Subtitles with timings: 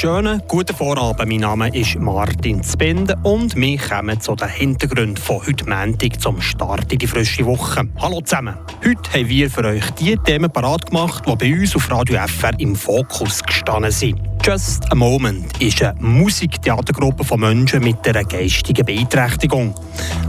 [0.00, 1.28] schönen guten Vorabend.
[1.28, 6.40] Mein Name ist Martin Zbinden und wir kommen zu den Hintergründen von heute Montag zum
[6.40, 7.86] Start in die frische Woche.
[7.98, 8.54] Hallo zusammen.
[8.82, 12.58] Heute haben wir für euch die Themen parat gemacht, die bei uns auf Radio FR
[12.58, 14.29] im Fokus gestanden sind.
[14.50, 19.72] Just a Moment ist eine Musiktheatergruppe von Menschen mit einer geistigen Beeinträchtigung.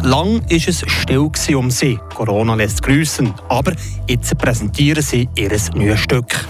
[0.04, 1.98] Lang ist es still um sie.
[2.14, 3.74] Corona lässt grüßen, aber
[4.08, 6.46] jetzt präsentieren sie ihr neues Stück.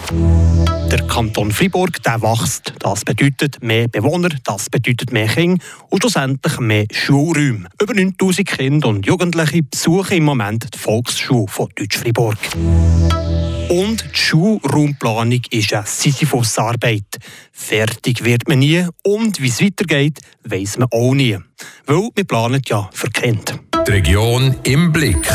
[0.92, 2.74] Der Kanton Fribourg der wächst.
[2.80, 7.70] Das bedeutet mehr Bewohner, das bedeutet mehr Kinder und schlussendlich mehr Schulräume.
[7.82, 12.38] Über 9000 Kinder und Jugendliche besuchen im Moment die Volksschule von Deutsch-Fribourg.
[13.72, 17.06] Und die Schulraumplanung ist eine Sisyphus-Arbeit.
[17.54, 21.38] Fertig wird man nie und wie es weitergeht, weiß man auch nie.
[21.86, 23.60] Weil wir planen ja für Kinder.
[23.88, 25.26] Die Region im Blick.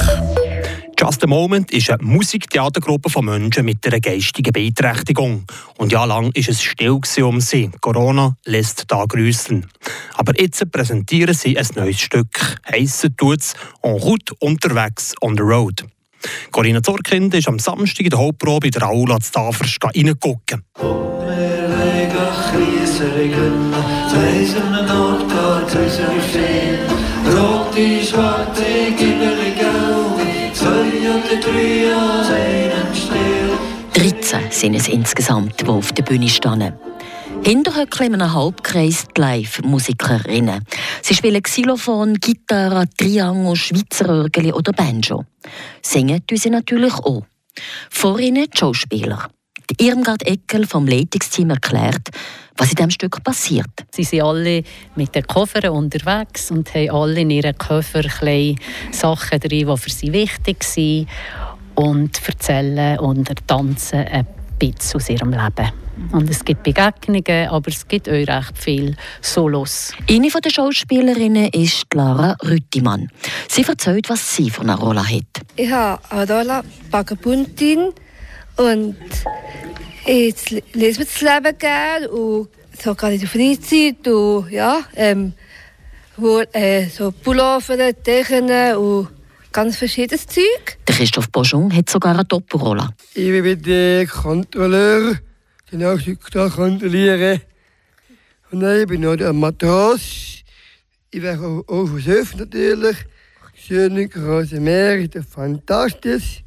[1.00, 5.46] Just a Moment ist eine Musiktheatergruppe von Menschen mit einer geistigen Beeinträchtigung.
[5.78, 7.70] Und jahrelang ist es still um sie.
[7.80, 9.66] Corona lässt da grüßen.
[10.12, 12.58] Aber jetzt präsentieren sie ein neues Stück.
[12.70, 15.86] Heissen tut's En route unterwegs on the road.
[16.50, 20.62] Corinna Zorkind ist am Samstag in der Hauptprobe in der Aula zu Tafers reingucken.
[27.26, 28.62] Rote, schwarze,
[28.96, 34.12] gibbelige Augen, zwei oder drei an einem Stiel.
[34.12, 36.72] 13 sind es insgesamt, die auf der Bühne stehen.
[37.42, 40.64] Hinterhöckle in einem Halbkreis die Live-Musikerinnen.
[41.08, 45.24] Sie spielen Xylophon, Gitarre, Triangel, Schweizer Orgel oder Banjo.
[45.80, 47.24] Singen tun sie natürlich auch.
[47.90, 49.28] Vor ihnen die Schauspieler.
[49.70, 52.08] Die Irmgard Eckel vom Leitungsteam erklärt,
[52.56, 53.70] was in diesem Stück passiert.
[53.92, 54.64] Sie sind alle
[54.96, 58.02] mit den Koffern unterwegs und haben alle in ihren Koffer
[58.90, 61.06] Sachen drin, die für sie wichtig sind
[61.76, 64.26] und erzählen und tanzen ein
[64.58, 65.72] bisschen aus ihrem Leben.
[66.12, 69.92] Und es gibt Begegnungen, aber es gibt auch recht viel Solos.
[70.10, 73.08] Eine der Schauspielerinnen ist Lara Rüttimann.
[73.48, 75.46] Sie erzählt, was sie von einer Rolle hat.
[75.56, 77.92] Ich habe eine Rolle Vagabundin
[78.56, 78.96] und
[80.04, 82.48] ich lese mir das Leben gerne und
[82.78, 85.32] so gerade in der Freizeit und ja, ähm,
[86.16, 89.08] wo, äh, so Pullover, Decken und
[89.56, 90.76] ganz verschiedenes Zeug.
[90.86, 92.90] Der Christoph Boschung hat sogar eine Doppelrolle.
[93.14, 95.18] Ich bin der Kontrolleur
[95.72, 97.40] den Ausdruck kontrollieren.
[98.50, 100.42] Und dann bin ich noch ein Matros.
[101.10, 102.98] Ich werke auch auf dem Schiff natürlich.
[103.54, 106.44] Schöne große Meere, das ist fantastisch.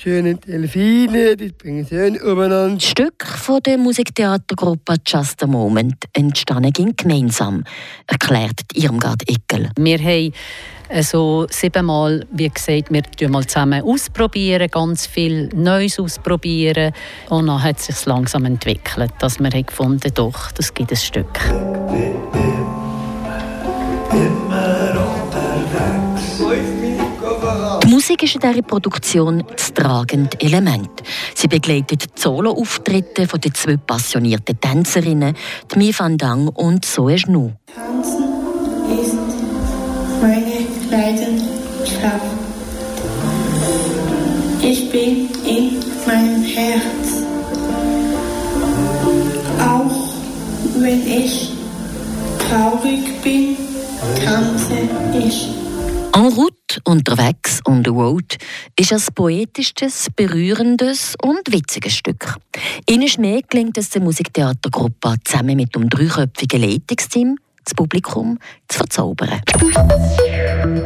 [0.00, 2.76] Schöne Delfine, die bringen schön umeinander.
[2.76, 7.64] Das Stück von der Musiktheatergruppe Just a Moment entstanden ging gemeinsam,
[8.06, 9.70] erklärt Irmgard Eckel.
[9.76, 10.32] Wir haben
[10.88, 16.92] also siebenmal, wie gesagt, wir probieren mal zusammen ausprobieren, ganz viel Neues ausprobieren.
[17.28, 21.40] Und dann hat es sich langsam entwickelt, dass wir gefunden doch, das gibt ein Stück.
[28.18, 30.90] Musik ist in dieser Produktion das tragende Element.
[31.36, 35.36] Sie begleitet die Solo-Auftritte den zwei passionierten Tänzerinnen,
[35.76, 37.52] Mi Van Dang und Zoe Schnu.
[37.72, 38.24] Tanzen
[39.00, 39.14] ist
[40.20, 42.24] meine Leidenschaft.
[44.62, 47.22] Ich bin in meinem Herz.
[49.60, 50.08] Auch
[50.80, 51.52] wenn ich
[52.48, 53.56] traurig bin,
[54.24, 54.88] tanze
[55.24, 55.57] ich.
[56.88, 58.38] Unterwegs on the road,
[58.74, 62.36] ist ein poetisches, berührendes und witziges Stück.
[62.88, 68.38] Ihnen Schnee gelingt es der Musiktheatergruppe zusammen mit dem dreiköpfigen Leitungsteam das Publikum
[68.68, 69.42] zu verzaubern.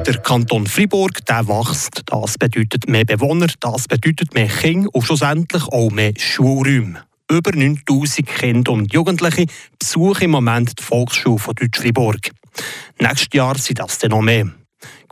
[0.04, 2.02] Der Kanton Fribourg der wächst.
[2.06, 7.04] Das bedeutet mehr Bewohner, das bedeutet mehr Kinder und schlussendlich auch mehr Schulräume.
[7.30, 9.46] Über 9000 Kinder und Jugendliche
[9.78, 12.32] besuchen im Moment die Volksschule von Deutsch-Fribourg.
[12.98, 14.50] Nächstes Jahr sind das dann noch mehr.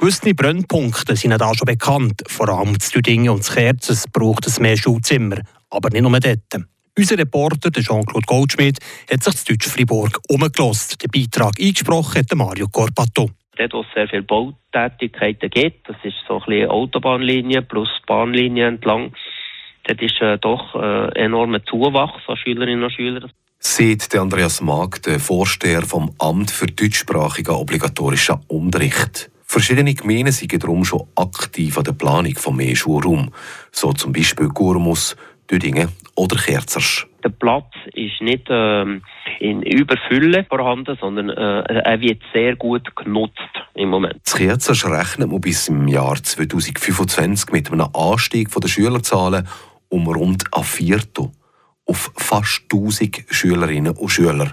[0.01, 2.23] Gewisse Brennpunkte sind da schon bekannt.
[2.27, 5.37] Vor allem zu Düdingen und zu Kerzen braucht es mehr Schulzimmer.
[5.69, 6.65] Aber nicht nur dort.
[6.97, 8.79] Unser Reporter Jean-Claude Goldschmidt
[9.13, 11.03] hat sich zu Deutsch-Fribourg umgelost.
[11.03, 13.29] Den Beitrag eingesprochen hat Mario Corpato.
[13.59, 18.69] Dort, wo es sehr viele Bautätigkeiten gibt, das ist so ein bisschen Autobahnlinie plus Bahnlinie
[18.69, 19.13] entlang,
[19.85, 23.31] dort ist äh, doch äh, enormer Zuwachs an Schülerinnen und Schülern.
[23.59, 29.31] Sieht Andreas Mag, der Vorsteher vom Amt für deutschsprachigen obligatorischen Unterricht.
[29.51, 33.33] Verschiedene Gemeinden sind darum schon aktiv an der Planung von mehr Schulraum,
[33.73, 35.17] so zum Beispiel Gurmus,
[35.51, 37.05] Düdingen oder Kerzers.
[37.25, 39.03] Der Platz ist nicht ähm,
[39.41, 43.41] in Überfülle vorhanden, sondern äh, er wird sehr gut genutzt
[43.75, 44.21] im Moment.
[44.25, 49.49] Das Kerzers rechnet man bis im Jahr 2025 mit einem Anstieg der Schülerzahlen
[49.89, 51.33] um rund ein Viertel.
[51.87, 54.53] auf fast 1000 Schülerinnen und Schüler.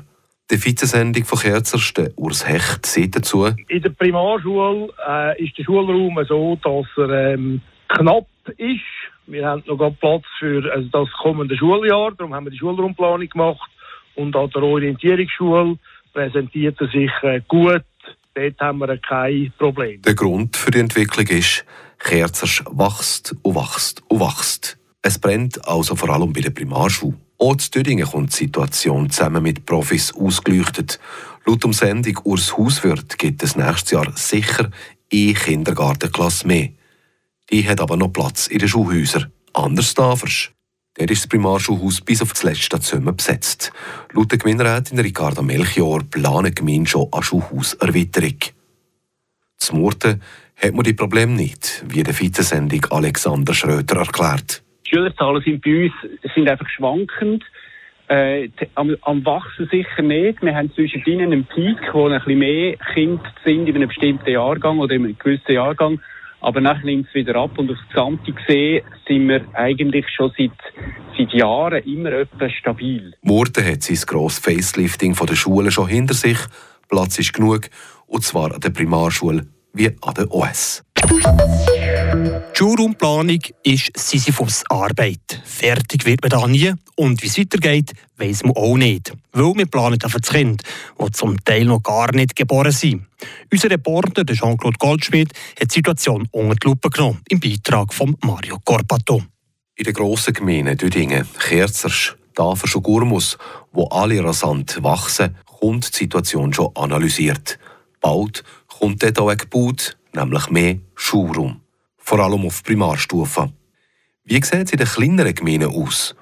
[0.49, 3.47] Die Vizesendung von Kerzers, Urs Hecht, sieht dazu.
[3.67, 8.79] In der Primarschule äh, ist der Schulraum so, dass er ähm, knapp ist.
[9.25, 13.69] Wir haben noch Platz für also das kommende Schuljahr, darum haben wir die Schulraumplanung gemacht.
[14.15, 15.77] Und an der Orientierungsschule
[16.13, 17.83] präsentiert er sich äh, gut.
[18.33, 20.01] Dort haben wir kein Problem.
[20.03, 21.65] Der Grund für die Entwicklung ist,
[21.99, 24.77] Kerzers wächst und wächst und wächst.
[25.01, 27.15] Es brennt also vor allem bei der Primarschule.
[27.39, 31.00] Auch zu Dödingen kommt die Situation zusammen mit Profis ausgeleuchtet.
[31.45, 34.72] Laut der Sendung Urs Hauswirt gibt es nächstes Jahr sicher
[35.13, 36.69] eine Kindergartenklasse mehr.
[37.50, 39.31] Die hat aber noch Platz in den Schulhäusern.
[39.54, 40.50] Anders Tafers.
[40.98, 43.72] Der ist das Primarschulhaus bis auf das letzte Zimmer besetzt.
[44.13, 48.38] Laut der Gemeinderätin Ricarda Melchior planen die Gemeinde schon eine Schulhauserweiterung.
[49.57, 50.22] Zum Murten
[50.56, 54.63] hat man die Probleme nicht, wie der Vizesendung Alexander Schröter erklärt.
[54.88, 55.94] Die Schülerzahlen sind bei uns
[56.34, 57.44] sind einfach schwankend.
[58.07, 60.42] Äh, am, am, Wachsen sicher nicht.
[60.42, 64.80] Wir haben zwischendrin einen Peak, wo ein bisschen mehr Kinder sind in einem bestimmten Jahrgang
[64.80, 66.00] oder in einem gewissen Jahrgang.
[66.39, 70.51] Aber nachher nimmt es wieder ab und aufs Gesamte gesehen sind wir eigentlich schon seit,
[71.18, 73.13] seit Jahren immer etwas stabil.
[73.24, 76.38] Murten hat sein grosses Facelifting von der Schule schon hinter sich.
[76.88, 77.69] Platz ist genug,
[78.06, 80.86] und zwar an der Primarschule wie an der OS.
[82.18, 85.42] Die Schulraumplanung ist Sisyphus Arbeit.
[85.46, 89.14] Fertig wird man da nie und wie es weitergeht, weiss man auch nicht.
[89.34, 90.64] Weil wir planen auf das Kind,
[91.00, 93.06] die zum Teil noch gar nicht geboren sind.
[93.52, 95.31] Unser Reporter, Jean-Claude Goldschmidt,
[95.62, 99.22] hat die Situation unter die Lupe genommen, im Beitrag von Mario Corpato.
[99.75, 103.38] In den grossen Gemeinden Düdingen, Kerzers, Tafers und Gurmus,
[103.72, 107.60] wo alle rasant wachsen, kommt die Situation schon analysiert.
[108.02, 111.62] Bald kommt dort auch gebaut, nämlich mehr Schulraum.
[112.07, 113.50] Vor allem auf Primarstufe.
[114.24, 116.15] Wie sieht es in den kleineren Gemeinden aus?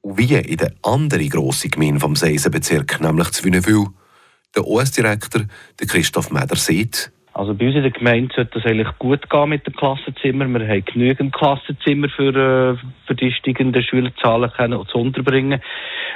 [0.00, 3.86] Und wie in den anderen grossen Gemeinden vom Seisenbezirk, nämlich Zwüneville?
[4.54, 5.42] Der OS-Direktor,
[5.76, 9.66] Christoph Meder, sieht, also bei uns in der Gemeinde sollte es eigentlich gut gehen mit
[9.66, 10.46] dem Klassenzimmer.
[10.46, 12.78] Wir haben genügend Klassenzimmer für, äh,
[13.08, 15.60] für die steigenden Schülerzahlen können zu unterbringen.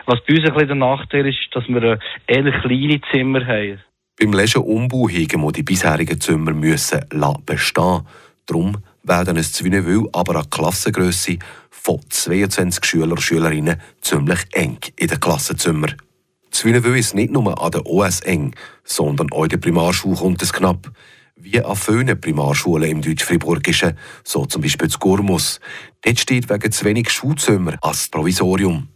[0.06, 1.99] Was bei uns ein bisschen der Nachteil ist, dass wir äh,
[2.29, 3.81] eher kleine Zimmer haben.
[4.17, 7.05] Beim Legenumbau haben wir die bisherigen Zimmer müssen
[7.44, 8.06] bestehen.
[8.47, 11.38] Darum werden es Zwineville aber an Klassengröße
[11.70, 15.96] von 22 Schüler und Schülerinnen ziemlich eng in den Klassenzimmern.
[16.50, 20.52] Zwineville ist nicht nur an der OS eng, sondern auch in der Primarschule kommt es
[20.52, 20.90] knapp.
[21.37, 25.60] Wie an vielen Primarschulen im Deutsch-Friburgischen, so zum Beispiel zu Gurmus.
[26.02, 28.88] Dort steht wegen zu wenig Schulzimmer als Provisorium.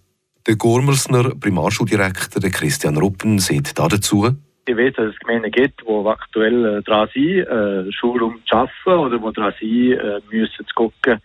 [0.47, 6.79] Der Gurmersner Primarschuldirektor Christian Ruppen sieht dazu, ich weiß, dass es Gemeinden gibt, die aktuell
[6.79, 11.21] äh, dran sind, äh, Schulraum zu schaffen oder die dran sind, äh, müssen zu gucken,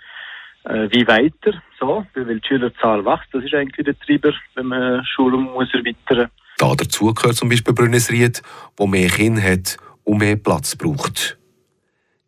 [0.65, 1.61] äh, wie weiter.
[1.79, 3.27] So, weil die Schülerzahl wächst.
[3.31, 6.47] Das ist eigentlich der Treiber, wenn man Schulraum muss erweitern muss.
[6.57, 8.41] Da dazu gehört zum Beispiel Brünnisried,
[8.75, 11.37] wo mehr Kinder hat und mehr Platz braucht.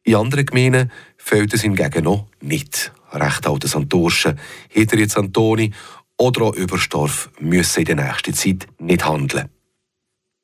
[0.03, 2.91] In anderen Gemeinden fehlt es hingegen noch nicht.
[3.11, 4.39] Recht alte Santorschen,
[4.69, 5.71] Hinterjetz Antoni
[6.17, 9.49] oder auch Überstorf müssen in der nächsten Zeit nicht handeln.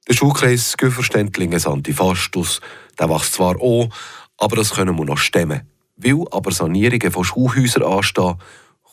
[0.08, 2.62] Der Schulkreis Güferständlingen Antifastus,
[3.00, 3.92] der wächst zwar an,
[4.38, 5.68] aber das können wir noch stemmen.
[5.96, 8.36] Weil aber Sanierungen von Schulhäusern anstehen,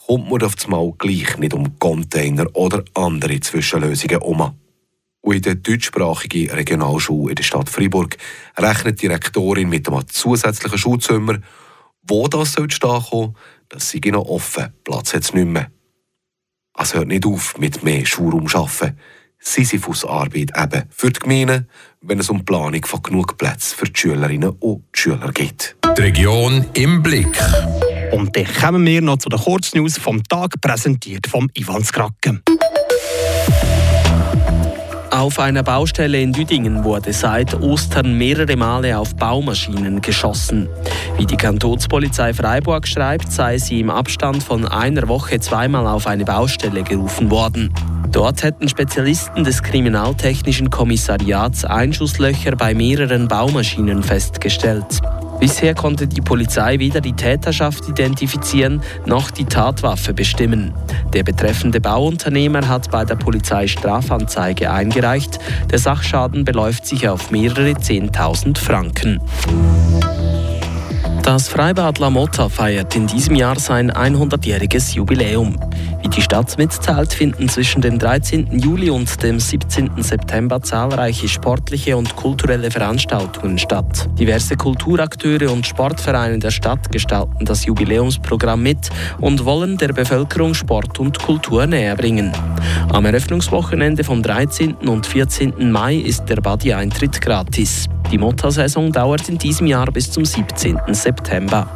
[0.07, 4.57] kommt man auf Mal gleich nicht um Container oder andere Zwischenlösungen um.
[5.21, 8.17] Und in der deutschsprachigen Regionalschule in der Stadt Freiburg
[8.57, 11.41] rechnet die Rektorin mit einem zusätzlichen Schulzimmer.
[12.03, 13.37] Wo das soll stehen
[13.69, 15.71] das sei noch offen, Platz hat es nicht mehr.
[16.77, 18.99] Es hört nicht auf mit mehr Schulraum arbeiten.
[19.43, 21.69] Sisyphus-Arbeit eben für die Gemeinden,
[22.01, 25.77] wenn es um die Planung von genug Plätzen für die Schülerinnen und die Schüler geht.
[25.97, 27.39] Die Region im Blick.
[28.13, 32.43] Und dann kommen wir noch zu den Kurznews vom Tag, präsentiert vom Ivan Skracken.
[35.13, 40.71] Auf einer Baustelle in Düdingen wurde seit Ostern mehrere Male auf Baumaschinen geschossen.
[41.19, 46.25] Wie die Kantonspolizei Freiburg schreibt, sei sie im Abstand von einer Woche zweimal auf eine
[46.25, 47.75] Baustelle gerufen worden.
[48.11, 55.03] Dort hätten Spezialisten des Kriminaltechnischen Kommissariats Einschusslöcher bei mehreren Baumaschinen festgestellt.
[55.43, 60.73] Bisher konnte die Polizei weder die Täterschaft identifizieren noch die Tatwaffe bestimmen.
[61.13, 65.41] Der betreffende Bauunternehmer hat bei der Polizei Strafanzeige eingereicht.
[65.69, 69.21] Der Sachschaden beläuft sich auf mehrere 10.000 Franken.
[71.25, 75.59] Das Freibad La Motta feiert in diesem Jahr sein 100-jähriges Jubiläum.
[76.17, 78.59] Die Stadt mitzahlt, finden zwischen dem 13.
[78.59, 80.03] Juli und dem 17.
[80.03, 84.11] September zahlreiche sportliche und kulturelle Veranstaltungen statt.
[84.19, 88.91] Diverse Kulturakteure und Sportvereine der Stadt gestalten das Jubiläumsprogramm mit
[89.21, 92.31] und wollen der Bevölkerung Sport und Kultur näher bringen.
[92.93, 94.75] Am Eröffnungswochenende vom 13.
[94.75, 95.73] und 14.
[95.73, 97.89] Mai ist der Badi-Eintritt gratis.
[98.11, 100.79] Die Motorsaison dauert in diesem Jahr bis zum 17.
[100.89, 101.71] September.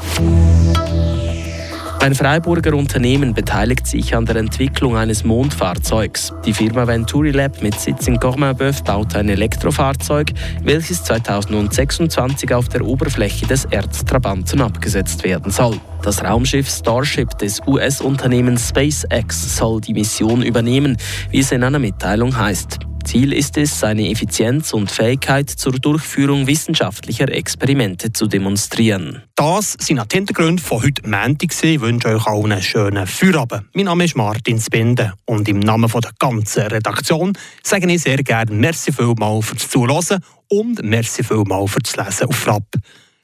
[2.06, 6.32] Ein Freiburger Unternehmen beteiligt sich an der Entwicklung eines Mondfahrzeugs.
[6.44, 10.30] Die Firma Venturi Lab mit Sitz in Cormainboeuf baut ein Elektrofahrzeug,
[10.62, 15.80] welches 2026 auf der Oberfläche des Erdtrabanten abgesetzt werden soll.
[16.04, 20.96] Das Raumschiff Starship des US-Unternehmens SpaceX soll die Mission übernehmen,
[21.30, 22.85] wie es in einer Mitteilung heißt.
[23.06, 29.22] Ziel ist es, seine Effizienz und Fähigkeit zur Durchführung wissenschaftlicher Experimente zu demonstrieren.
[29.36, 31.50] Das sind die Hintergründe von heute Montag.
[31.62, 33.66] Ich wünsche euch allen einen schönen Feierabend.
[33.74, 37.32] Mein Name ist Martin Spinde und im Namen der ganzen Redaktion
[37.62, 42.66] sage ich sehr gerne Merci vielmals fürs Zuhören und Merci vielmals fürs Lesen auf Frapp.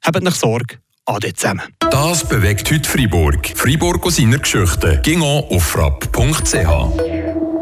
[0.03, 1.63] Habt nicht Sorge, Ade zusammen.
[1.91, 3.53] Das bewegt heute Freiburg.
[3.57, 5.01] Freiburg aus seiner Geschichte.
[5.03, 7.22] Ging auf frapp.ch.